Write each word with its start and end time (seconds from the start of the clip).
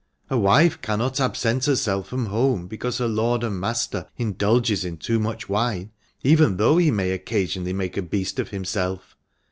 A 0.31 0.39
wife 0.39 0.81
cannot 0.81 1.19
absent 1.19 1.65
herself 1.65 2.07
from 2.07 2.25
home 2.25 2.65
because 2.65 2.97
her 2.97 3.07
lord 3.07 3.43
and 3.43 3.59
master 3.59 4.07
indulges 4.17 4.83
in 4.83 4.97
too 4.97 5.19
much 5.19 5.47
wine, 5.47 5.91
even 6.23 6.57
though 6.57 6.77
he 6.77 6.89
may 6.89 7.11
occasionally 7.11 7.73
make 7.73 7.97
a 7.97 8.01
beast 8.01 8.39
of 8.39 8.49
himself. 8.49 9.15